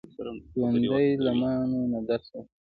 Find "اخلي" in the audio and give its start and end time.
2.37-2.55